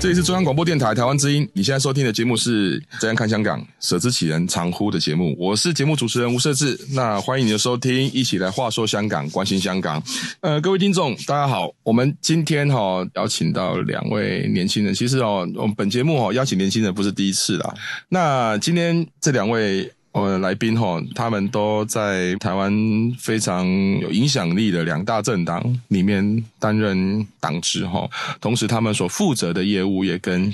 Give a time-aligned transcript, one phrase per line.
[0.00, 10.00] 这里是中央广播电台台湾之音，你现在收听的节目是《这样看香港》，舍之岂能藏乎的节目，我是节目主持人吴瑟智，那欢迎你的收听，一起来话说香港，关心香港。
[10.40, 17.74] 呃，各位听众，大家好，我们今天哈、邀请到两位年轻人，其实哦，我们本节目哈、邀请年轻人不是第一次了。
[18.08, 19.92] 那今天这两位。
[20.12, 22.72] 呃，来宾哈，他们都在台湾
[23.18, 23.66] 非常
[24.00, 28.08] 有影响力的两大政党里面担任党职哈，
[28.40, 30.52] 同时他们所负责的业务也跟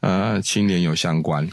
[0.00, 1.48] 呃青年有相关。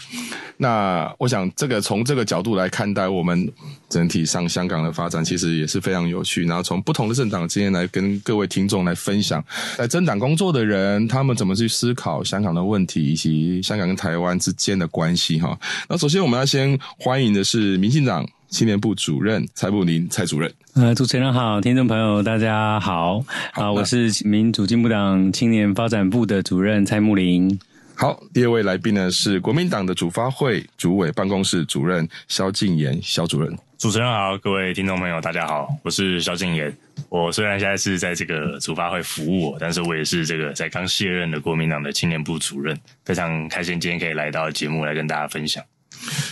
[0.58, 3.52] 那我想，这个从这个角度来看待我们
[3.90, 6.46] 整体上香港的发展，其实也是非常有趣。
[6.46, 9.44] 然后从不同的政党之间来跟各位听众来分享，
[9.76, 15.58] 在政党工作的人，他们怎么去思考香港的问题，以及香港跟台湾之间的关系哈。
[15.90, 20.52] 那首先我们要先欢迎的是民进党青年部主任蔡慕林蔡主任。
[20.74, 27.60] 呃，主持人好，听众朋友大家好，好啊，我是民主进步党青年发展部的主任蔡木林。
[27.94, 33.56] 好，第二位来宾呢是国民党的主发会主委办公室主任萧敬言萧主任。
[33.78, 36.74] 主持人好，各位听众朋友大家好，我是萧敬言。
[37.10, 45.64] 我虽然现在是在这个主发会服务我，但是我也是这个在刚卸任的国民党的青年部主任，非常开心今天可以来到节目来跟大家分享。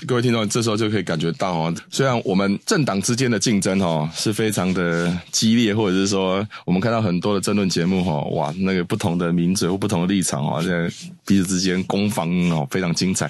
[0.07, 10.90] 各位听众，这时候就可以感觉到哦，虽然我们政党之间的竞争哦是非常的激烈，或者是说我们看到很多的争论节目哈，哇，那个不同的名嘴或不同的立场哦，在
[11.25, 13.29] 彼此之间攻防哦非常精彩。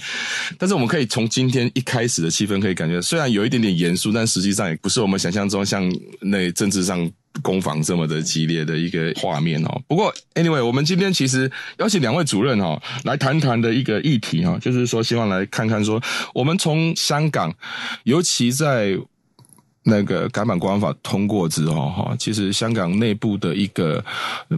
[0.57, 5.83] 但是我们可以从今天一开始的气氛可以感觉，虽然有一点点严肃，但实际上也不是我们想象中像
[6.21, 7.09] 那政治上。
[7.41, 16.01] 攻防这么的激烈的一个画面哦，不过 anyway，我们今天其实邀请两位主任哈来谈谈的一个议题哈，就是说希望来看看说
[16.33, 17.53] 我们从香港，
[18.03, 18.97] 尤其在。
[19.83, 24.03] 那个《港版国安法》通过之后，哈，其实香港内部的一个，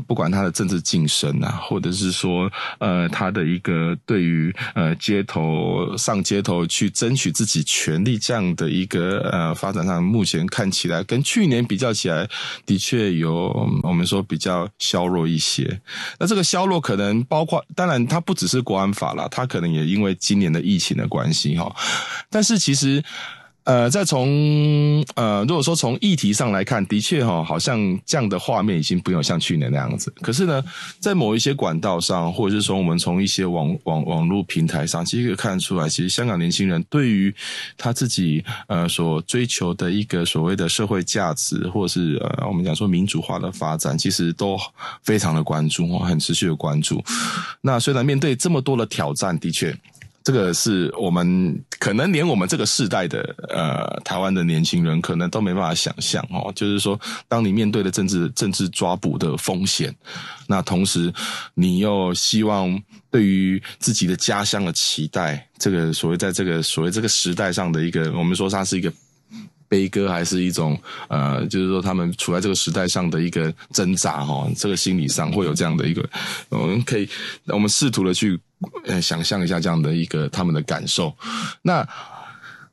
[0.08, 12.28] 不管他的政治晋升啊，或者是说，呃，他的一个对于呃街头上街头去争取自己权利这样的一个呃发展上，目前看起来跟去年比较起来，
[12.66, 15.80] 的确有我们说比较削弱一些。
[16.20, 21.74] 那这个削弱可能包括，当然它不只是国安法了，它可能也因为今年的疫情的关系哈。
[22.30, 23.04] 但是其实。
[23.64, 30.12] 呃，再从呃，如果说从议题上来看，的确哈，好像这样的画面已经不用像去年那样子。
[30.20, 30.64] 可是呢，
[31.00, 37.34] 在某一些管道上，或者是说我们从一些网网网络平台上，其实可以看出来，其实香港年轻人对于
[37.78, 44.58] 他自己呃所追求的一个所谓的社会价值，或者是呃我们讲说民主化的发展，其实都
[45.04, 47.04] 非常的关注，很持续的关注。
[47.62, 49.78] 那虽然面对这么多的挑战，的确。
[50.24, 59.96] 这个是我们可能连我们这个世代的呃台湾的年轻人可能都没办法想象哦，就是说，当你面对了政治政治抓捕的风险，
[60.48, 61.12] 那同时
[61.56, 68.94] 你又希望对于自己的家乡的期待，这个所谓在这个所谓这个时代上的一个，我们说它是一个
[69.72, 70.78] 悲歌，还是一种
[71.08, 76.04] 呃，就是说他们处在这个时代上的一个挣扎哈，这个心理上会有这样的一个，
[76.50, 77.08] 我们可以
[77.46, 78.38] 我们试图的去。
[78.86, 81.16] 呃，想象一下这样的一个他们的感受，
[81.64, 81.88] 那。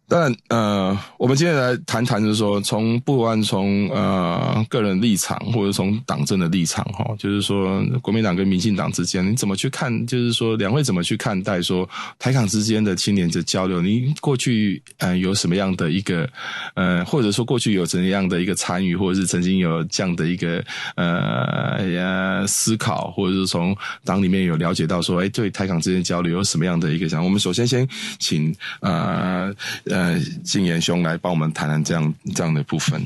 [0.09, 10.07] 当然，呃，我们今天来谈谈，就是说，从不管从呃个人立场，或者从党政的立场，哈，就是说，国民党跟民进党之间，你怎么去看？
[10.07, 11.87] 就是说，两位怎么去看待说
[12.19, 13.83] 台港之间的青年的交流？
[13.83, 16.27] 你过去呃有什么样的一个
[16.73, 20.65] 呃，或者说过去有怎样的一个参与，或者是曾经有这样的一个
[20.97, 27.25] 呃呀思考，或者是从党里面有了解到说，哎，对台港之间交流有什么样的一个想法？
[27.25, 27.87] 我们首先先
[28.19, 29.55] 请呃。
[29.98, 33.05] 呃，呃，静言兄来帮我们谈谈这样这样的部分。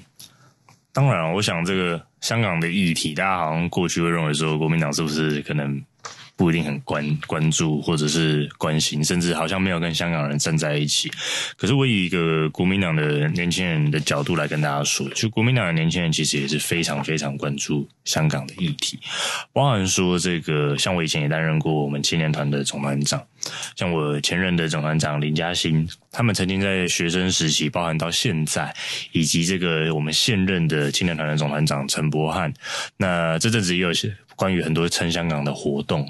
[0.92, 5.82] 当然，我想这个香港的议题，大家好像过去会认为说，国民党是不是可能
[6.42, 11.08] 不一定很关关注或者是关心，甚至好像没有跟香港人站在一起。
[11.56, 18.98] 可是我以一个国民党的年轻人的角度来跟大家说，就国民党的年轻人其实也是非常非常关注香港的议题，
[19.52, 23.22] 包含说这个，像我以前也担任过我们青年团的总团长，
[23.76, 28.74] 像我前任的总团长林嘉欣，他们曾经在学生时期，包含到现在，
[29.12, 32.52] 以及这个我们现任的青年团的总团长陈柏翰，
[32.96, 34.12] 那这阵子也有些。
[34.42, 36.04] 关于很多撑香港的活动，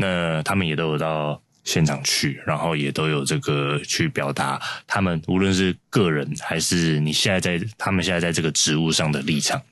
[0.00, 9.62] 那他们也都有到现场去，然后也都有这个去表达他们无论是个人还是你现在在他们现在在这个职务上的立场。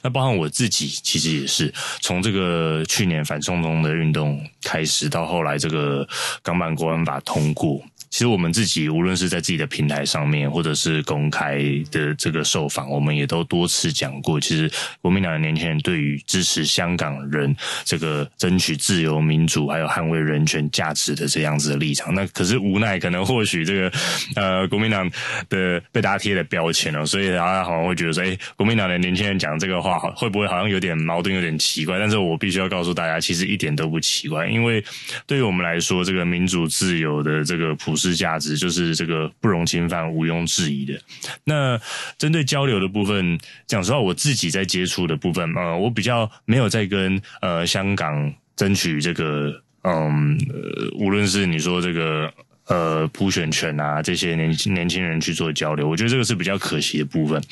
[0.00, 1.70] 那包含我自己，其实也是
[2.00, 6.08] 从这个去年反送中的运动开始，到后来这个
[6.42, 7.82] 港版国安法通过。
[8.10, 11.62] 其实我们自己无论是在自己的平台上面，或者是公开
[11.92, 14.38] 的这个受访，我们也都多次讲过。
[14.40, 14.70] 其实
[15.00, 17.54] 国民党的年轻人对于支持香港人
[17.84, 23.92] 这个争取自由民主，还有捍卫人权价值的这样子的立场，那可是无奈，可能或许这个
[24.34, 25.08] 呃国民党
[25.48, 31.98] 的被大家贴了标签了，所以大家好像会觉得说，哎，国民党的年轻人讲这个话，会不会好像有点矛盾，有点奇怪？
[31.98, 34.84] 但是我必须要告诉大家，其实一点都不奇怪，因为
[35.26, 40.98] 对于我们来说，这个民主自由的这个普是价值就是这个不容侵犯、毋庸置疑的。
[41.44, 41.78] 那
[42.16, 52.32] 针对交流的部分，讲实话，我自己在接触的部分，呃，我比较没有在跟呃香港争取这个，嗯，呃，无论是你说这个。
[52.70, 57.42] 呃，普选权啊，这些年轻年轻人去做交流，我觉得这个是比较可惜的部分。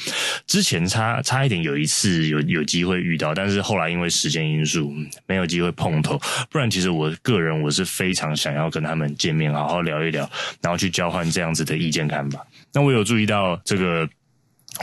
[0.46, 4.94] 之前差差一点有一次有有机会遇到，但是后来因为时间因素
[5.26, 6.16] 没有机会碰头。
[6.50, 10.30] 不然，其实我个人我是非常想要跟他们见面，好好聊一聊，
[10.62, 12.46] 然后去交换这样子的意见看法。
[12.72, 14.08] 那我有注意到这个。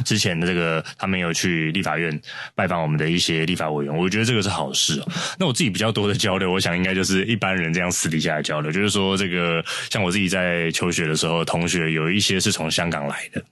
[0.03, 2.19] 之前的这个，他们有去立法院
[2.53, 5.01] 拜访我们的一些立法委员，我觉得这个是好事。
[5.39, 13.44] 那我自己比较多的交流，我想应该就是一般人这样私底下的交流，就是说这个像我自己在求学的时候，同学有一些是从香港来的，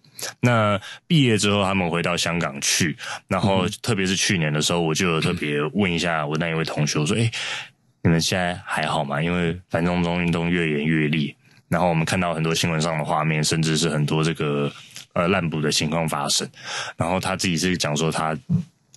[0.42, 2.96] 那毕业之后他们回到香港去，
[3.28, 7.32] 然后特别是去年的时候，我就特别问一下我那一位同学，我说：“诶，
[8.04, 9.22] 你们现在还好吗？
[9.22, 11.36] 因为反送中运动越演越烈，
[11.70, 14.72] 然后我们看到很多新闻上的画面，甚至是很多这个。”
[15.14, 16.48] 呃，滥捕的情况发生，
[16.98, 18.36] 然后他自己是讲说他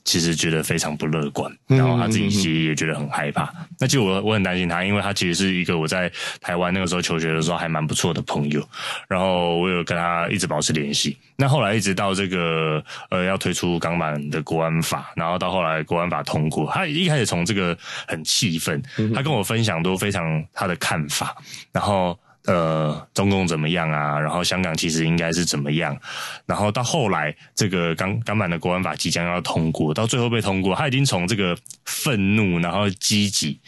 [0.02, 3.52] 其实觉得非常不乐观，然后他自己其实也觉得很害怕。
[3.78, 6.10] 那其实我我很担心他，因为他其实是一个我在
[6.40, 8.66] 台湾那个时候求学的时候还蛮不错的朋友，
[9.08, 11.18] 然后我有跟他一直保持联系。
[11.36, 17.76] 那后来一直到这个呃要推出港版的国安法，然后到后来国安法通过，他一开始从这个
[18.06, 18.80] 很气愤，
[19.14, 21.36] 他跟我分享都非常他的看法，
[21.72, 22.18] 然后。
[22.46, 24.20] 呃，中共怎么样啊？
[24.20, 25.98] 然后香港其实应该是怎么样？
[26.46, 33.60] 然后到后来，这个港港版的国安法即将要通过，到最后被通过，他已经从这个愤怒，然后积极，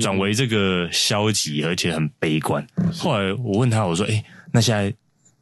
[0.00, 2.64] 转为这个消极，而且很悲观。
[2.96, 4.94] 后来我问他，我说：“哎，那现在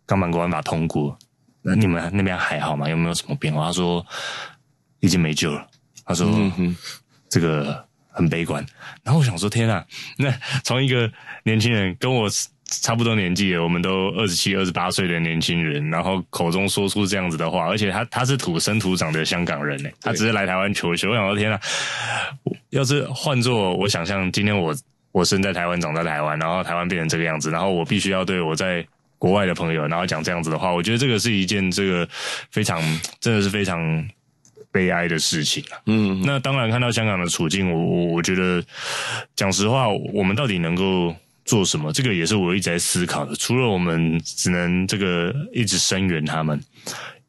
[0.06, 1.18] 港版国安法通过，
[1.60, 2.88] 那你们那边还好吗？
[2.88, 4.02] 有没有什么变化？”他说
[5.00, 5.66] ：“已经没救了。”
[6.06, 6.50] 他说
[7.28, 8.64] ：“这个很悲观。”
[9.04, 9.84] 然后我想说：“天啊，
[10.16, 10.32] 那
[10.62, 11.12] 从一个
[11.42, 12.26] 年轻人跟我。”
[12.66, 21.06] 差不多年纪了，我们都二十七、二十八岁的年轻人，然后口中说出这样子的话，而且他他是土生土长的香港人呢，他只是来台湾求学。
[21.06, 21.60] 我想说，天啊，
[22.70, 24.74] 要是换做我想象，今天我
[25.12, 28.84] 我生在台湾，长在台湾，然后台湾变成这个样子，然后我必须要对我在
[29.18, 32.08] 国外的朋友，然后讲这样子的话，我觉得这个是一件这个
[32.50, 32.80] 非常
[33.20, 34.08] 真的是非常
[34.72, 35.76] 悲哀的事情啊。
[35.86, 38.64] 嗯，那当然看到香港的处境，我我我觉得
[39.36, 41.14] 讲实话，我们到底能够。
[41.44, 41.92] 做什么？
[41.92, 43.36] 这个也是我一直在思考的。
[43.36, 46.58] 除了我们只能这个一直声援他们，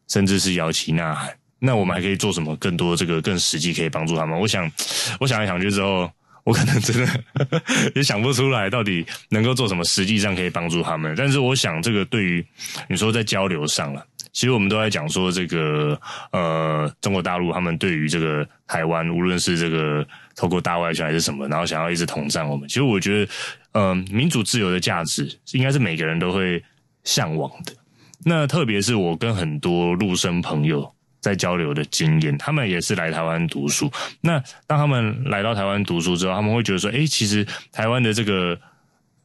[0.07, 2.55] 甚至是摇旗呐喊，那我们还可以做什么？
[2.55, 4.39] 更多这个更实际可以帮助他们？
[4.39, 4.71] 我想，
[5.19, 6.09] 我想来想去之后，
[6.43, 7.21] 我可能真的
[7.95, 11.13] 也想不出来到底能够做什么，实际上可以帮助他们。
[11.17, 12.45] 但是我想，这个对于
[12.87, 15.99] 你说在交流上了，其实我们都在讲说这个
[16.31, 22.65] 呃，中国大陆他们对于这个台湾，无论是这个透过大外宣还是什么，然后想要一直统战我们。
[22.69, 23.31] 其实我觉得。
[23.75, 26.63] 嗯、民主自由的价值应该是每个人都会
[27.03, 27.73] 向往的。
[28.23, 30.91] 那特别是我跟很多陆生朋友
[31.21, 33.91] 在交流的经验，他们也是来台湾读书。
[34.21, 38.59] 那当他们来到台湾读书之后，他们会觉得说：“诶，其实台湾的这个。”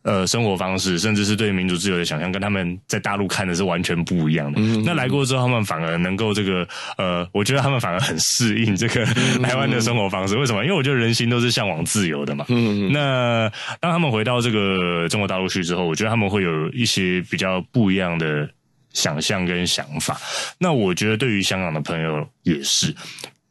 [0.02, 4.58] 呃，生活方式，甚至是对民主自由的想象，跟他们在大陆看的是完全不一样的。
[4.58, 6.66] 嗯、那来过之后，他们反而能够这个，
[6.96, 9.04] 呃，我觉得他们反而很适应这个
[9.42, 10.38] 台湾的生活方式。
[10.38, 10.64] 为什么？
[10.64, 12.46] 因为我觉得人心都是向往自由的嘛。
[12.48, 18.48] 嗯、那当他们回到这个中国大陆去之后，我觉得他们会有一些比较不一样的
[18.94, 20.18] 想象跟想法。
[20.58, 22.94] 那我觉得对于香港的朋友也是。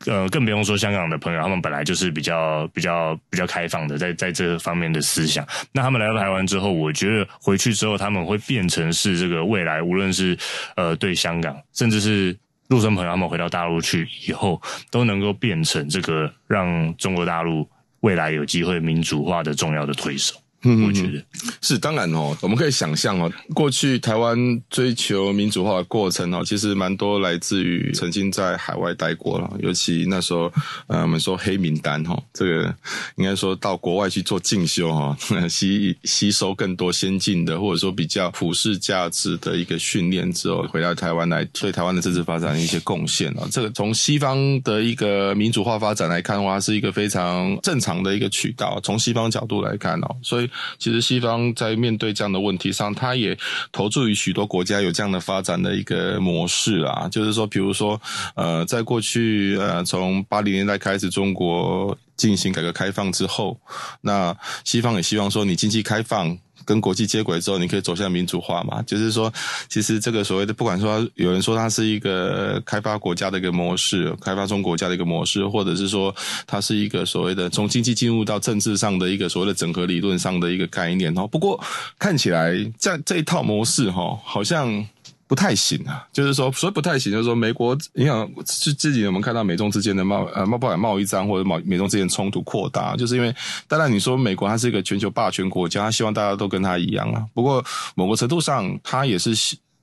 [0.09, 5.47] 呃，更不用说香港的朋友，他们本来就是比较比较比较开放的，在在这方面的思想。
[5.71, 10.35] 那他们来到台湾之后，我觉得回去之后，他们会变成是这个未来，无论是
[10.75, 12.35] 呃对香港，甚至是
[12.69, 20.35] 陆生朋友，他们回到大陆去以后，都能够变成这个让中国大陆未来有机会民主化的重要的推手。
[20.63, 21.23] 嗯，我觉得
[21.61, 24.37] 是当然哦，我们可以想象哦，过去台湾
[24.69, 30.51] 追求民主化的过程哦，其实蛮多来自于曾经在海外待过了，尤其那时候，
[30.87, 32.75] 呃，我们说黑名单哈，这个
[33.15, 35.17] 应该说到国外去做进修哈，
[35.49, 50.48] 吸吸收更多先进的或者说比较普世价值的一个训练之后，回到台湾来对台湾的政治发展一些贡献啊，这个从西方的一个民主化发展来看的话，是一个非常正常的一个渠道，从西方角度来看哦，所以。
[50.77, 53.37] 其实西方在面对这样的问题上，它也
[53.71, 57.99] 投注于许多国家有这样的发展的一个模式啊，就是说，比如说，
[58.35, 63.57] 呃，在过去，呃，从八零年代开始，中国进行改革开放之后，
[64.01, 66.37] 那西方也希望说，你经济开放。
[66.65, 68.79] 跟国际接轨之后，你可以走向民主化嘛？
[68.83, 69.33] 就是说，
[69.69, 76.13] 其实这个所谓的，不管说有人说它是一个开发国家的一个模式，开发中国家的一个模式，或者是说
[76.45, 81.25] 它是一个所谓的从经济进入到政治上的一个所谓的整合理论上的一个概念哦。
[81.25, 81.59] 不过
[81.97, 84.85] 看起来这这一套模式哈，好像。
[85.29, 93.31] 不太行啊，就是说，所以不太行，就是说，美国，你想，是自己我们看到美中之间的贸呃贸不管贸易战或者贸美中之间冲突扩大，就是因为，
[93.67, 97.23] 当然你说美国它是一个全球霸权国家，它希望大家都跟它一样啊。
[97.35, 99.31] 不过某个程度上，它也是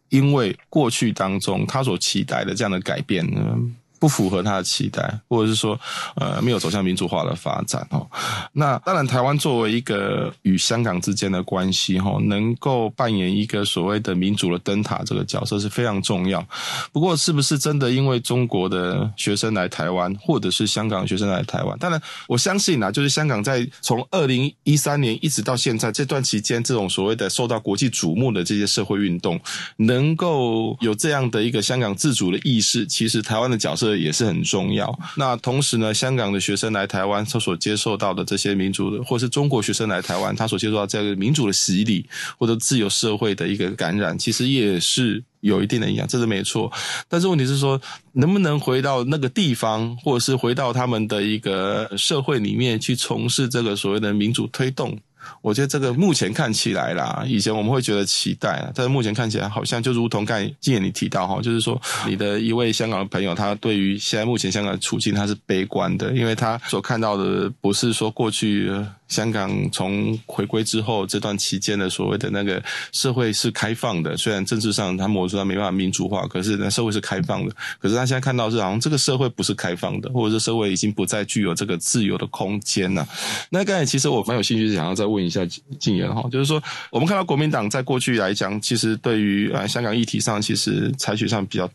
[0.08, 3.56] 因为过去当中它所期待的这样的改变呢。
[3.98, 5.78] 不符合他的期待，或者是说，
[6.16, 8.06] 呃，没有走向民主化的发展哦。
[8.52, 16.46] 那当然，台湾作为一个与香港之间的关系哈，能够扮演一个所谓的民主的灯塔这个角色是非常重要。
[16.92, 21.78] 不过，是不是真的因为中国的学生来台湾，或者是香港学生来台湾？
[21.78, 29.40] 当然，我相信啊，就是香港在从二零一三年一直到现在这段期间，这种所谓的受到国际瞩目的这些社会运动，
[29.78, 33.85] 能够有这样的一个香港自主的意识，其实台湾的角色。
[33.86, 34.98] 这也是很重要。
[35.16, 42.04] 那同时呢，香港的学生来台湾，他所接受到的这些民主的，或是中国学生来台湾，他所接受到这个民主的洗礼，
[42.36, 46.72] 或者自由社会的一个感染，其实也是有一定的影响，这是没错。
[47.08, 47.80] 但是问题是说，
[48.14, 54.98] 能不能回到那个地方，或者是回到他们的一个社会里面去从事这个所谓的民主推动？
[55.42, 68.70] 我觉得这个目前看起来啦，以前我们会觉得期待，但是目前看起来好像就如同刚才静言你提到哈，就是说你的一位香港的朋友，他对于现在目前香港的处境他是悲观的，因为他所看到的不是说过去。
[69.08, 77.54] 香港从回归之后这段期间的所谓的那个社会是开放的，虽然政治上他摸出来没办法民主化，可是那社会是开放的。
[77.78, 83.06] 可是他现在看到是好像这个社会不是开放的，或者是社会已经不再具有这个自由的空间了。
[83.50, 85.46] 那刚才其实我蛮有兴趣，想要再问一下
[85.78, 91.70] 静言哈，就是说我们看到国民党在过去来讲，其实对于呃香港议题上，其实采取上比较。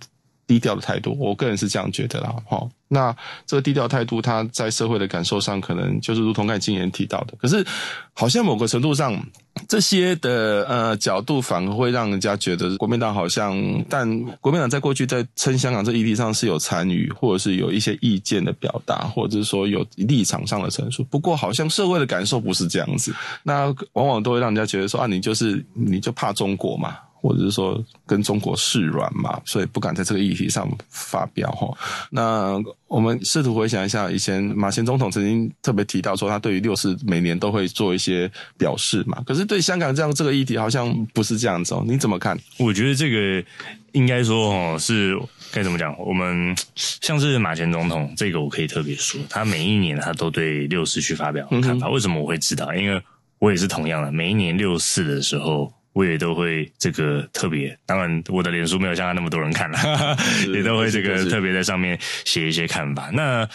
[0.51, 2.36] 低调的态度，我个人是这样觉得啦。
[2.46, 3.15] 哈，那
[3.46, 7.34] 这个低调态度，他在社会的感受上，可能就是如同刚才金言提到的。
[7.38, 7.65] 可是，
[8.12, 9.17] 好像某个程度上，
[9.65, 14.05] 这些的呃角度，反而会让人家觉得国民党好像，但
[14.41, 21.01] 国民党在过去在撑香港这议题上是有参与，或者是有一些意见的表达，或者是说有立场上的陈述。
[21.05, 26.98] 不过，好像社会的感受不是这样子，那往往都会让人家觉得说啊，你就是你就怕中国嘛。
[27.22, 31.72] 或者是说跟中国示软嘛，所以不敢在这个议题上发表哈。
[32.10, 39.22] 那我们试图回想一下，以前马前总统曾经特别提到说，他对于六四每年都会做一些表示嘛。
[39.25, 41.84] 可是对香港这样这个议题，好像不是这样子哦。
[41.86, 42.38] 你怎么看？
[42.58, 43.48] 我觉得这个
[43.92, 45.16] 应该说哦，是
[45.51, 45.96] 该怎么讲？
[46.00, 51.88] 我们像是马前总统，这个我可以特别说，他每一年他都对六四去发表看法。
[51.90, 52.74] 为什么我会知道？
[52.74, 53.01] 因为
[53.38, 55.72] 我也是同样的，每一年六四的时候。
[55.93, 60.17] 我也都会这个特别，当然我的脸书没有像他那么多人看了，
[60.53, 63.10] 也都会这个特别在上面写一些看法。
[63.13, 63.48] 那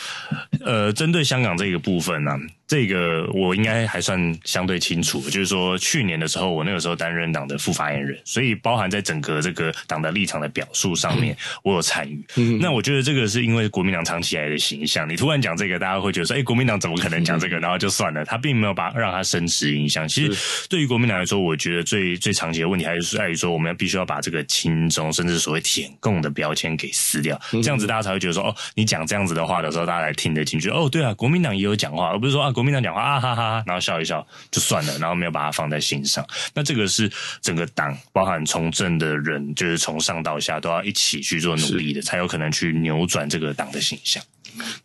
[0.65, 2.41] 呃，针对香港这个部分呢、啊？
[2.67, 12.25] 这个我应该还算相对清楚，就是说去年的时候，我那个时候担任党的副发言人，所以包含在整个这个党的立场的表述上面，我有参与。
[12.35, 17.57] 嗯、那我觉得这个是因为国民党长期以来的形象，你突然讲这个，大家会觉得说，哎，国民党怎么可能讲这个？
[17.61, 20.09] 然后就算了，他并没有把让他深植印象。
[20.09, 30.69] 其实对于国民党来说，我觉得最最长期的问题还是在于说，我们要必须要把这个亲中甚至所谓舔共的标签给撕掉，这样子大家才会觉得说，哦，你讲这样子的话的时候，大家才听得进去。
[30.71, 32.53] 哦，对啊，国民党也有讲话，而不是说啊。
[32.57, 36.27] 国民党讲话啊哈哈，然后笑一笑就算了，然后没有把它放在心上。
[36.55, 44.23] 那这个是整个党，包含从政的人，就是从上到下都要一起去做努力的，才有可能去扭转这个党的形象。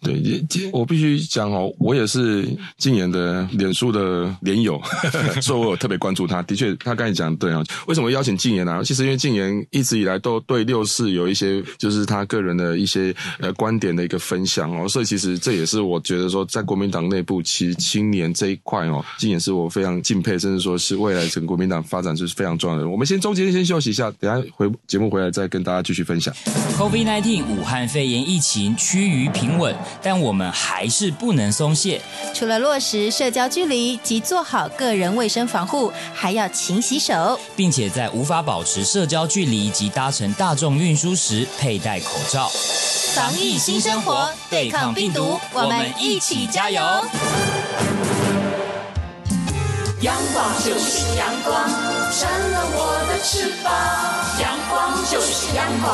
[0.02, 0.40] 对，
[0.72, 2.48] 我必须讲哦，我也是
[2.78, 4.82] 静言的脸书的连友，
[5.42, 6.42] 所以我有特别关注他。
[6.44, 8.82] 的确，他刚才讲对啊，为什么邀请静言呢？
[8.84, 22.88] 其实因为静言一直以来都对六四有一些，就是他个人的一些呃观点的一个分享哦，所以其实这也是我觉得说，在国民党内部，其实青年这一块哦，静言是我非常敬佩，甚至说是未来整个国民党发展是非常重要的。
[22.88, 26.34] 我们先中间先休息一下，等下回节目回来再跟大家继续分享。
[26.78, 29.74] COVID-19 武汉肺炎疫情趋于平稳。
[30.02, 32.02] 但我们还是不能松懈。
[32.34, 42.52] 除了落实社交距离及做好个人卫生防护，还要勤洗手，并且在无法保持社交距离及搭乘大众运输时佩戴口罩。
[43.14, 46.82] 防疫新生活，对抗病毒，我们一起加油！
[50.02, 51.70] 阳光就是阳光，
[52.12, 53.72] 扇了我的翅膀。
[54.42, 55.94] 阳光就是阳光，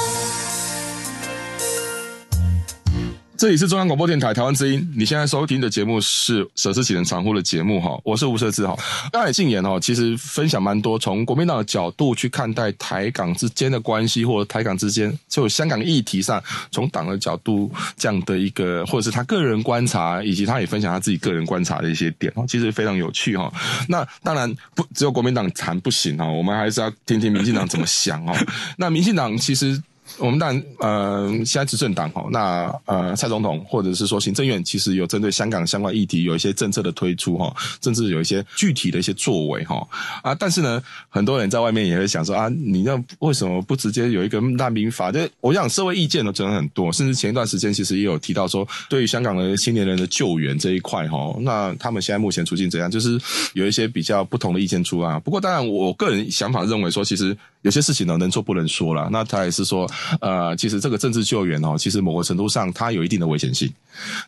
[3.41, 8.77] 这里是中央广播电台台湾之音，你现在收听的节目是《舍之启人常呼》的节目哈，我是吴舍之哈。
[9.11, 16.39] 刚才禁言哈，其实分享蛮多，从国民党的角度去看待台港之间的关系，或者台港之间就香港议题上，
[16.71, 23.51] 从党的角度这样的一个，或者是他个人观察，以及他也分享他自己个人观察的一些点，其实非常有趣哈。
[23.89, 28.37] 那当然不只有国民党谈不行哈，我们还是要听听民进党怎么想哦。
[28.77, 29.81] 那民进党其实。
[30.17, 39.87] 我们当然，呃，现在执政党哈，那呃，蔡总统或者是说行政院，其实有针对香港相关议题有一些政策的推出哈，甚至有一些具体的一些作为哈
[40.21, 40.35] 啊。
[40.35, 45.11] 但是呢，很多人在外面也会想说啊，你那为什么不直接有一个难民法？
[45.11, 52.91] 就我想社会意见呢，真的很多，甚至前一段时间其实也有提到说，对于香港的青年人的救援这一块哈，那他们现在目前处境怎样？
[52.91, 53.19] 就是
[53.53, 55.19] 有一些比较不同的意见出啊。
[55.19, 57.37] 不过当然，我个人想法认为说，其实。
[57.63, 59.07] 有些事情呢，能做不能说了。
[59.11, 59.87] 那他也是说，
[60.19, 63.71] 呃，其实这个政治救援哦，其实某个程度上，它有一定的危险性。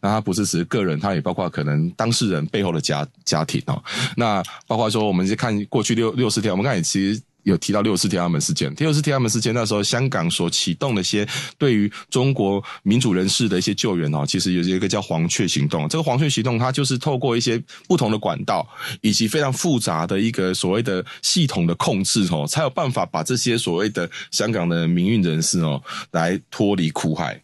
[0.01, 3.83] 那它不是只是个人，它也包括可能当事人背后的家家庭哦。
[4.15, 7.21] 那包括说，我们去看过去六六十天，我们看也其实。
[7.43, 11.27] 有提到六四天安门事件，六四天安门事件那时候，香港所启动的一些
[11.57, 15.87] 对于中国民主人士的一些救援哦，其实有一个叫黄雀行动。
[15.87, 18.67] 这个黄雀行动，它就是透过一些不同的管道，
[19.01, 27.41] 以及非常复杂的一个所谓的系统的控制哦，才有办法把这些所谓的香港的民运人士哦，来脱离苦海。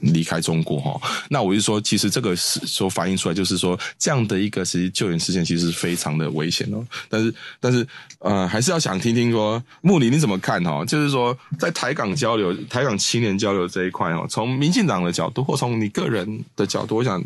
[0.00, 6.84] 离开中国哈，那我就说，其实这个是所反映出来，就是说这样的一个其实救援事件，其实是非常的危险哦。
[7.08, 7.86] 但是，但是，
[8.18, 10.84] 呃，还是要想听听说，穆里你怎么看哈？
[10.84, 17.22] 就是说，在台港交流、台港青年交流这一块哦，从民进党的角度，或从你个人的角度，我想。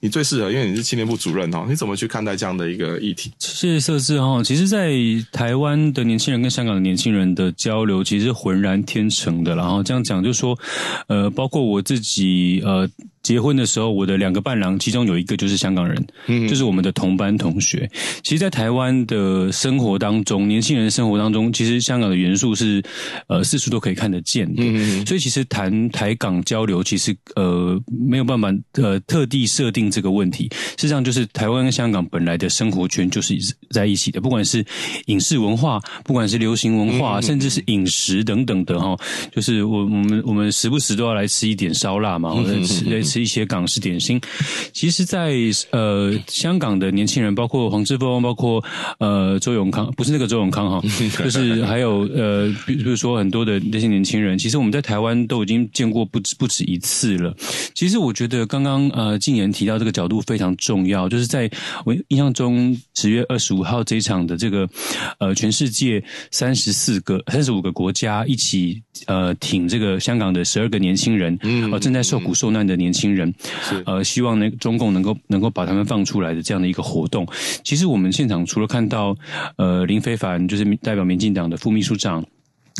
[0.00, 3.32] 你最适合，因为你是青年部主任哈，你怎么去看待这样的一个议题？
[3.38, 4.42] 谢谢设置哈。
[4.42, 4.92] 其实，在
[5.32, 9.54] 台湾的年轻人跟香港的年轻人的交流，其实浑然天成的。
[9.54, 10.58] 然后这样讲，就说，
[11.06, 12.88] 呃，包括我自己，呃。
[13.22, 17.88] 结婚的时候，我的两个伴郎，其中有一个就是香港人，嗯，就是我们的同班同学。
[18.22, 22.82] 其实，在台湾的生活当中，年轻人生活当中，其实香港的元素是
[23.28, 24.62] 呃四处都可以看得见的。
[24.64, 30.48] 嗯，所以，其实谈台港交流，其实呃没有办法呃特地设定这个问题。
[30.76, 33.36] 事实上，就是台湾跟香港本来的生活圈就是
[33.70, 34.64] 在一起的，不管是
[35.06, 38.96] 影视文化，不管是流行文化，嗯，甚至是饮食等等的哈。
[39.30, 43.11] 就是我我们我们时不时都要来吃一点烧腊嘛，或者吃类似。
[43.12, 44.18] 吃一些港式点心，
[44.72, 48.64] 其实在，在呃香港的年轻人，包括黄之峰，包括
[48.98, 50.80] 呃周永康，不是那个周永康哈，
[51.22, 57.36] 就是还有呃，比如说很多的那些年轻人，其实我们在台湾都已经见过不止不止一次了。
[57.74, 61.50] 其实我觉得刚刚呃静言提到这个角度非常重要，就是在
[61.84, 64.66] 我印象中十月二十五号这一场的这个
[65.18, 71.38] 呃全世界三十四个三十五个国家一起呃挺这个香港的十二个年轻人，
[71.70, 73.01] 呃正在受苦受难的年轻。
[73.02, 73.34] 新人，
[73.84, 77.26] 呃，希望那中共能够能够把他们放出来的这样的一个活动。
[77.64, 79.16] 其实我们现场除了看到
[79.56, 82.24] 呃林非凡，就是代表民进党的副秘书长。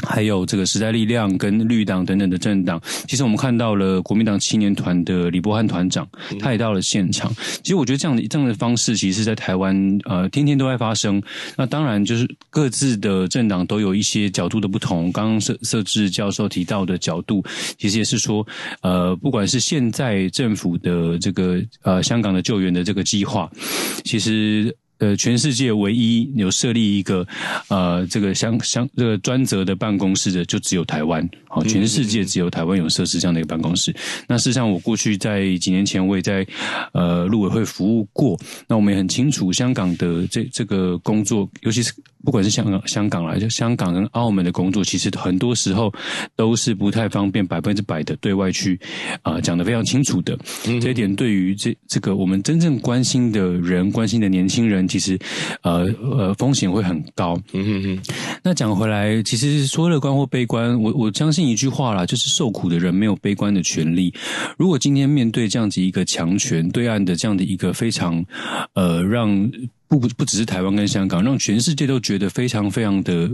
[0.02, 7.32] 还有这个时代力量跟绿党等等的政党，其实我们看到了国民党青年团的李伯汉团长，他也到了现场。
[7.62, 11.22] 其实我觉得这样的这样的方式，其实在台湾呃天天都在发生。
[11.56, 15.10] 那当然就是各自的政党都有一些角度的不同。
[15.12, 17.44] 刚刚设设置教授提到的角度，
[17.78, 18.46] 其实也是说，
[18.82, 23.50] 呃，不管是现在政府的这个呃香港的救援的这个计划，
[24.04, 24.76] 其实。
[25.02, 27.26] 呃，全世界唯一有设立一个
[27.66, 31.28] 呃这个相相这个专责的办公室的，就只有台湾。
[31.48, 33.90] 好，全世界只有台湾有设置这样的一个办公室。
[33.90, 33.96] 嗯、
[34.28, 36.46] 那事实上，我过去在几年前我也在
[36.92, 38.38] 呃陆委会服务过。
[38.68, 41.92] 那我们也很清楚香港的这这个工作，尤其是
[42.24, 45.92] 不管是香港香港来，就香港跟澳门的工作，其实很多时候
[46.34, 48.80] 都是不太方便百分之百的对外去
[49.20, 50.36] 啊、呃、讲得非常清楚的。
[50.66, 55.18] 嗯、这一点对于这这个我们真正关心的人、关心的年轻人，其实
[55.62, 57.38] 呃呃风险会很高。
[57.52, 58.14] 嗯哼哼。
[58.42, 61.42] 那讲回来，其实说乐观或悲观，我我相信。
[61.42, 64.14] 一句话啦，就是受苦的人没有悲观的权利。
[64.56, 68.24] 如果今天面对这样子一个强权对岸的这样的一个非常
[68.74, 69.50] 呃让。
[69.98, 73.30] 不不只是台湾跟香港，让全世界都觉得非常非常的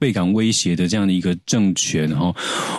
[0.00, 2.34] 倍感威胁的这样的一个政权哈，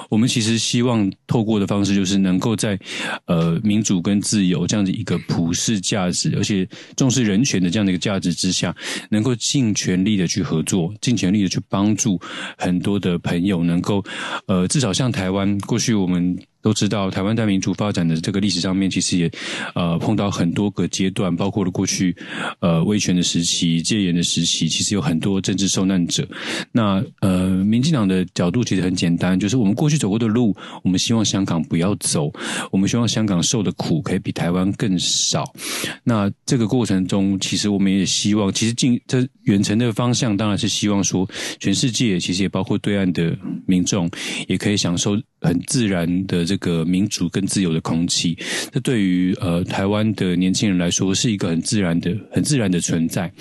[0.09, 2.77] 我们其实希望透过的方式，就是能够在
[3.25, 8.75] 呃民主跟自由这样的一个普世价值，而且重视人权的这样的一个价值之下，
[9.09, 12.19] 能够尽全力的去合作，尽全力的去帮助
[12.57, 14.03] 很多的朋友，能够
[14.47, 16.37] 呃至少像台湾过去我们。
[16.63, 19.29] 都知道，台湾在民主发展的这个历史上面，其实也
[19.75, 22.15] 呃碰到很多个阶段，包括了过去
[22.61, 26.25] 呃威权的时期、戒严的时期，其实有很多政治受难者。
[26.71, 32.31] 那呃，民进党的角度其实很简单，就是我们过去走过的路，我们希望香港不要走，
[32.71, 35.43] 我们希望香港受的苦可以比台湾更少。
[36.05, 44.09] 那这个过程中，其实我们也希望，其实进这远程的方向，当然是希望说，全世界其实也包括对岸的民众，
[44.47, 45.19] 也可以享受。
[45.43, 48.35] 很自然的这个民主跟自由的空气，
[48.71, 53.31] 这对于呃台湾的年轻人来说是一个很自然的、很自然的存在。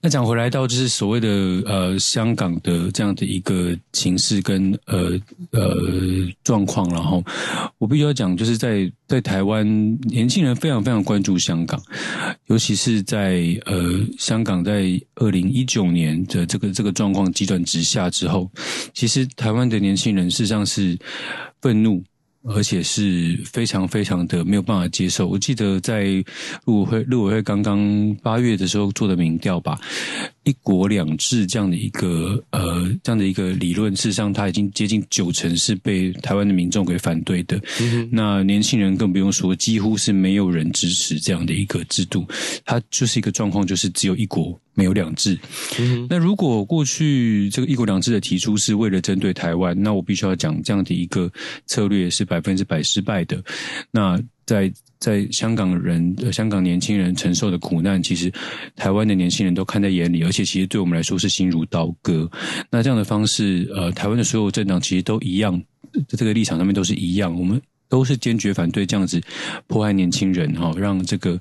[0.00, 1.28] 那讲回来到就是所谓的
[1.66, 5.12] 呃香港的这样的一个情势跟呃
[5.52, 5.76] 呃
[6.44, 7.22] 状况，然后
[7.78, 9.66] 我必须要讲，就是在在台湾
[10.02, 11.80] 年轻人非常非常关注香港，
[12.46, 13.82] 尤其是在呃
[14.18, 18.50] 香港在二零一九年的这个这个状况急转直下之后，
[18.94, 20.98] 其实台湾的年轻人事实上是
[21.60, 22.02] 愤怒。
[22.48, 25.26] 而且是非常非常的没有办法接受。
[25.26, 26.04] 我记得在
[26.64, 29.78] 陆委会陆委会刚刚八月的时候做的民调吧。
[30.46, 37.60] 一国两制这样的一个呃这样的一个理论，事实上它已经接近九成是被台湾的民众给反对的。
[37.80, 42.24] 嗯、那年轻人更不用说，几乎是没有人支持这样的一个制度。
[42.64, 45.36] 它就是一个状况，就是只有一国没有两制。
[45.80, 51.28] 嗯、那如果过去这个一国两制的提出是为了针对台湾，那我必须要讲这样的一个
[51.66, 53.42] 策略是百分之百失败的。
[53.90, 58.32] 那在在香港人、香港年轻人承受的苦难，其实
[58.76, 62.30] 台湾的年轻人都看在眼里，而且其实对我们来说是心如刀割。
[62.70, 65.60] 那这样的方式，呃，台湾的所有政党其实都一样，
[66.08, 69.20] 在这个立场上面都是一样，我们都是坚决反对这样子
[69.66, 71.38] 迫害年轻人哈，让这个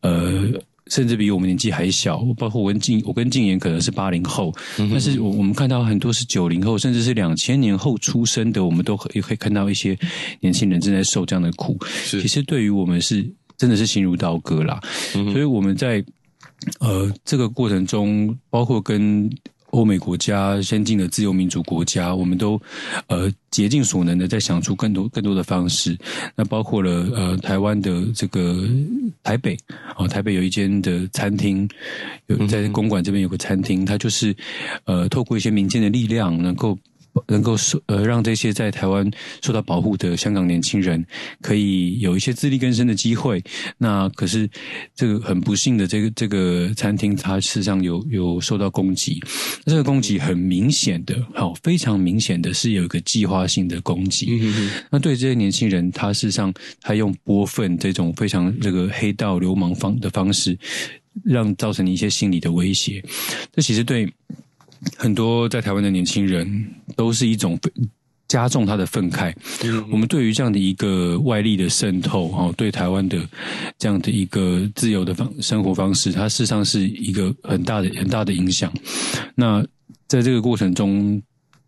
[0.00, 0.50] 呃。
[0.90, 9.96] 甚至比我们年纪还小，包括我跟静，我跟静言可能是八零后，嗯、但是我我们看到很多是九零后，甚至是两千年后出生的，我们都也可以看到一些
[10.40, 11.78] 年轻人正在受这样的苦。
[12.04, 13.26] 其实对于我们是
[13.56, 14.78] 真的是心如刀割啦，
[15.14, 16.04] 嗯、所以我们在
[16.80, 19.30] 呃这个过程中，包括跟。
[19.70, 22.60] 欧美国家、先进的自由民主国家，我们都
[23.06, 25.96] 呃竭尽所能的在想出更多更多的方式。
[26.34, 28.68] 那包括了呃台湾的这个
[29.22, 31.68] 台北啊、哦，台北有一间的餐厅，
[32.26, 34.34] 有在公馆这边有个餐厅，它就是
[34.84, 36.78] 呃透过一些民间的力量，能够。
[37.28, 39.08] 能够受呃让这些在台湾
[39.42, 41.04] 受到保护的香港年轻人
[41.40, 43.42] 可以有一些自力更生的机会。
[43.78, 44.48] 那可是
[44.94, 49.20] 这个很不幸的，这个这个餐厅它事实上有有受到攻击。
[49.64, 54.38] 这个攻击很明显的，好非常明显的是有一个计划性的攻击。
[54.40, 60.56] 嗯、哼那对这些年轻人，他事实上他用波粪这种非常这个黑道流氓方的方式，
[61.24, 63.02] 让造成一些心理的威胁。
[63.52, 64.08] 这其实对。
[64.96, 66.66] 很多在台湾的年轻人
[66.96, 67.58] 都是一种
[68.28, 69.34] 加重他的愤慨。
[69.64, 73.18] 嗯、我们对于这样的一个外力的渗透，哦，对台湾的
[73.78, 78.72] 这样的一个自由的方生活方式，它事实上是一个很大的很大的影响。
[79.34, 79.64] 那
[80.06, 81.20] 在这个过程中，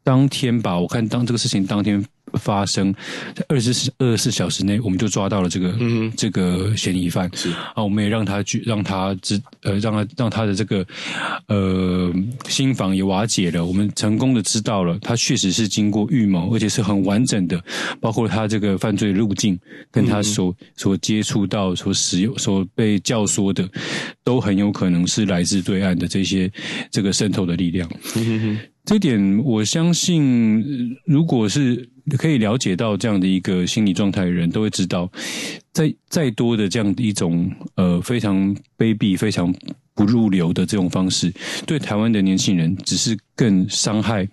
[0.04, 2.04] 当天吧，我看当这个事情当天。
[2.34, 2.94] 发生
[3.34, 7.30] 在二十四二十四小时内，我们就抓到了这个、嗯、这个嫌疑犯。
[7.34, 10.86] 是啊，我们也让他去，让他知呃，让他让他的这个
[11.48, 12.12] 呃
[12.48, 13.64] 心房也瓦解了。
[13.64, 17.62] 我们成功的知道了，他确实是经过预谋，而且是很完整的，
[18.00, 19.58] 包括他这个犯罪路径，
[19.90, 23.68] 跟他所、嗯、所接触到、所使用、所被教唆的，
[24.24, 26.50] 都很有可能是来自对岸的这些
[26.90, 27.88] 这个渗透的力量。
[28.16, 35.10] 嗯哼哼这点我相信，如果是可以了解到这样的一个心理状态的人，都会知道，
[35.72, 39.54] 再再多的这样的一种呃非常卑鄙、非常
[39.94, 41.32] 不入流的这种方式，
[41.64, 44.28] 对台湾的年轻人只是更伤害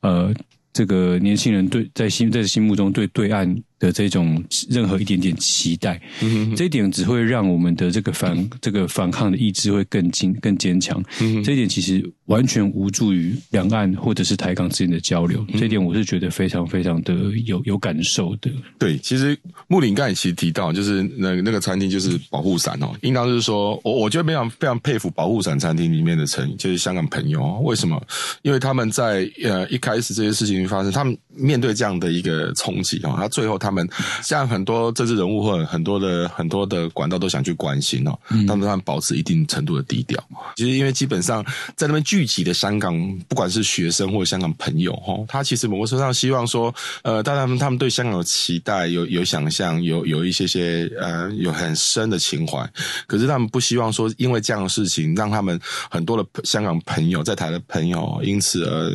[0.00, 0.34] 呃
[0.72, 3.56] 这个年轻人对在心在心目中对对岸。
[3.78, 11.02] 的这种任何一点点期待，嗯、这一点只会让我们的这个反 这个反抗的意志会更坚更坚强。
[11.20, 15.44] 嗯、这一点其实完全无助于两岸或者是台港之间的交流。
[15.48, 18.50] 嗯、这一点我是觉得非常非常的有有感受的。
[18.78, 27.60] 对，其实穆林刚才其实提到，就是那那个餐厅就是保护伞哦，应当就是说我我觉得非常非常佩服保护伞餐厅里面的成员，就是香港朋友。
[27.60, 28.02] 为什么？
[28.40, 33.65] 因为他们在呃一开始这些事情发生，他们面对这样的一个冲击哦，他最后他。
[33.66, 33.88] 他们
[34.22, 40.22] 像很多政治人物或者很多的很多的管道都想去关心哦，他们他们保持一定程度的低调。
[40.54, 42.94] 其实因为基本上在那边聚集的香港，
[43.26, 52.64] 不管是学生或者香港朋友哈，他其实某个程度上希望说，呃，当然他们对香港有期待、有有想象、有有一些些呃有很深的情怀，
[53.08, 55.58] 可是他们不希望说因为这样的事情让他们
[55.90, 58.92] 很多的香港朋友在台的朋友因此而。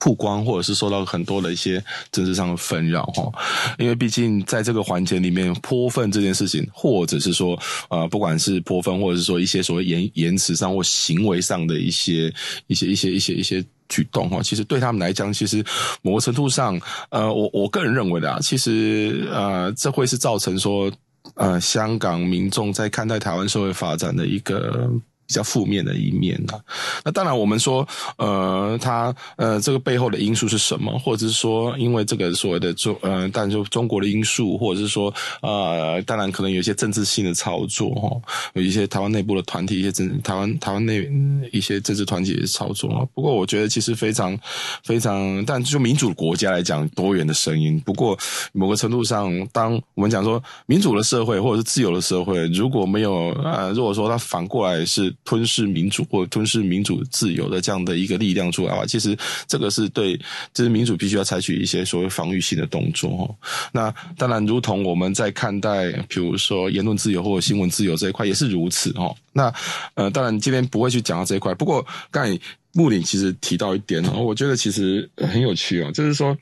[0.00, 3.30] 曝光，或者是受到很多的一些政治上的纷扰哈，
[3.78, 7.56] 因为毕竟在这个环节里面泼粪这件事情，或者是说
[7.90, 12.32] 呃，不管是泼粪，或者是说一些所谓言言辞上或行为上的一些
[12.66, 15.62] 一些一些一些一些举动哈，其实对他们来讲，其实
[16.00, 20.90] 某个程度上，呃，我我个人认为的啊，其实呃，这会是造成说
[21.34, 24.90] 呃，香港民众在看待台湾社会发展的一个。
[25.30, 26.58] 比较负面的一面呢、啊？
[27.04, 30.98] 那当然，我们说，呃，他呃，这个背后的因素是什么？
[30.98, 38.10] 或者是说，因为这个所谓的中，呃，当然就中国的因素，或者是说，呃，当然可能有一些政治性的操作哈，
[38.54, 41.08] 有一些台湾内部的团体，一些政台湾台湾内
[41.52, 43.06] 一些政治团体的操作啊。
[43.14, 44.36] 不过，我觉得其实非常
[44.82, 47.80] 非常，但就民主国家来讲，多元的声音。
[47.86, 48.18] 不过，
[48.52, 55.14] 某个程度上，当我们讲说民主的社会或者是自由的社会，如果没有呃，如果说它反过来是。
[55.24, 60.16] 吞噬民主或吞噬民主自由的这样的一个力量出来的话，其实这个是对，
[60.52, 63.34] 就是民主必须要采取一些所谓防御性的动作。
[63.72, 68.90] 那当然，如同我们在看待，比如说言论自由或者新闻自由这一块也是如此。
[68.96, 69.52] 哦，那
[69.94, 71.54] 呃，当然今天不会去讲到这一块。
[71.54, 72.38] 不过刚才
[72.72, 76.36] 木林其实提到一点，我觉得其实很有趣哦，就是说。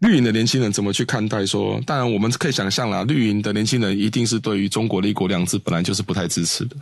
[0.00, 1.80] 绿营的年轻人怎么去看待说？
[1.86, 6.76] 当然，我们可以想象啦，绿营的年轻人一定是对于中国的一国两制本来就是不太支持的。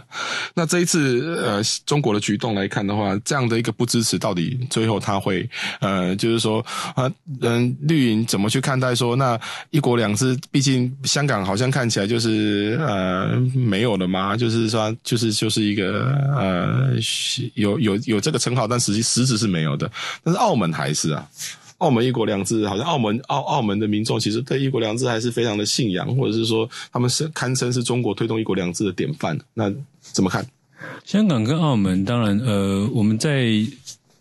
[0.53, 5.49] 那这一次，呃，中国的举动来看的话，这样的一个不支持，到底最后他会，
[5.81, 6.59] 呃，就是说，
[6.97, 7.09] 啊，
[7.41, 9.15] 嗯，绿营怎么去看待说？
[9.15, 9.39] 那
[9.71, 14.37] 一国两制，毕竟香港好像看起来就是呃没有了吗？
[14.37, 16.91] 就是说，就是就是一个呃
[17.55, 19.89] 有有有这个称号，但实际实质是没有的。
[20.25, 21.25] 但是澳门还是啊。
[21.85, 29.39] 澳门一国两制，好像澳门澳澳门的民众其实对一国两制还是非常的信仰，或者是说他们是堪称是中国推动一国两制的典范。
[29.53, 29.71] 那
[30.01, 30.45] 怎么看？
[31.05, 33.47] 香港跟澳门，当然，呃，我们在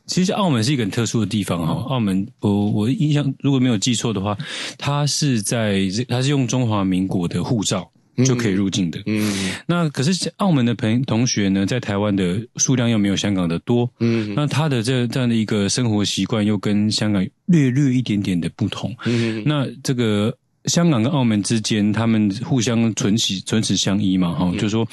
[0.06, 1.74] 其实澳门是一个很特殊的地方哈。
[1.88, 4.38] 澳门，我我印象如果没有记错的话，
[4.78, 7.90] 它是在它是用中华民国的护照。
[8.26, 9.02] 就可以入境的。
[9.06, 13.90] 嗯，那可是澳门的朋同学呢，在台湾的数量又没有香港的多。
[14.00, 18.96] 嗯，那他的这这样的一个生活习惯又跟香港略略一点点的不同。
[19.06, 20.36] 嗯，那这个。
[20.66, 24.88] 香港跟澳门之间，他们互相唇齿唇齿相依嘛，哈、嗯，就是说，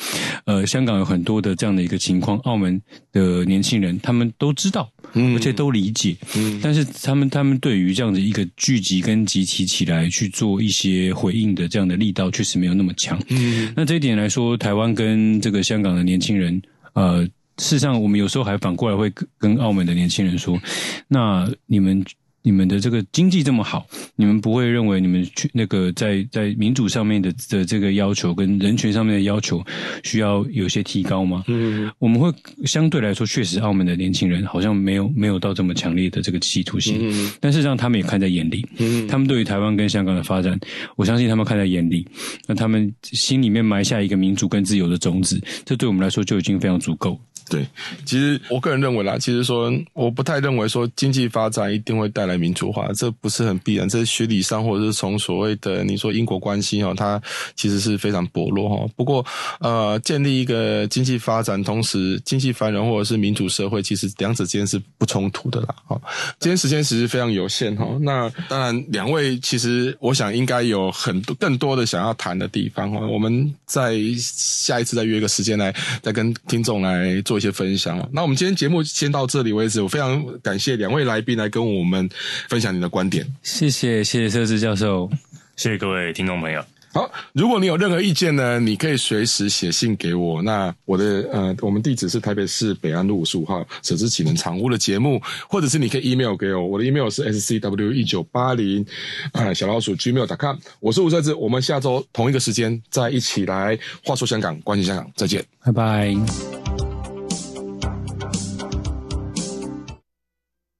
[0.45, 2.81] 呃，香港有很多的这样的一个情况，澳门
[3.13, 16.61] 的年轻人他们都知道，嗯，而且都理解，嗯，但是他们他们对于这样的一个聚集跟集体起来去做一些回应的这样的力道，确实没有那么强，嗯，那这一点来说，台湾跟这个香港的年轻人，
[16.95, 20.61] 呃，事实上，我们有时候还反过来会跟澳门的年轻人说，
[21.07, 22.05] 那你们。
[22.43, 29.65] 你们的这个经济这么好，你们不会认为你们去那个在在民主上面的的这个要求跟人权上面的要求
[30.03, 31.45] 需要有些提高吗？
[31.49, 32.33] 嗯，我们会
[32.65, 40.59] 相对来说，确实澳门的年轻人好像没有没有到这么强烈的这个企图心，嗯，但事实上他们也看在眼里，嗯，他们对于台湾跟香港的发展，
[40.97, 42.07] 我相信他们看在眼里，
[42.47, 47.21] 那他们心里面埋下一个民主跟自由的种子，这对我们来说就已经非常足够。
[47.51, 47.67] 对，
[48.07, 53.89] 其实我个人认为啦，其实说我不太认为说经济发展一定会带来民主化，这不是很必然。
[53.89, 57.21] 这是学理上或者是从所谓的你说因果关系哈，它
[57.57, 58.89] 其实是非常薄弱哈。
[58.95, 59.27] 不过
[59.59, 65.75] 呃，建立一个经济发展，同时经济繁荣或者是民主社会，其实两者之间是不冲突的啦。
[65.87, 66.01] 哈，
[66.39, 67.85] 今天时间其实非常有限哈。
[68.01, 73.01] 那当然，两位其实我想应该有很多更多的想要谈的地方哈。
[73.01, 77.40] 我们在下一次再约个时间来再跟听众来做。
[77.41, 78.07] 一些分享。
[78.13, 82.07] 那我们今天节目先到这里为止，我非常感谢两位来宾来跟我们
[82.51, 83.27] 分享你的观点。
[83.43, 85.09] 谢谢，谢谢策士教授，
[85.57, 86.63] 谢谢各位听众朋友。
[86.93, 90.43] 好，如果你有任何意见呢，你可以随时写信给我。
[90.43, 98.85] 那我的呃，我们地址是台北市北安路五十五号舍之启能常屋的节目，或者是你可以 email 给我，我的 email 是 scw 一九八零
[99.31, 100.57] 啊小老鼠 gmail.com。
[100.81, 106.70] 我是吴策志，我们下周同一个时间再一起来话说香港，关心香港，再见，拜拜。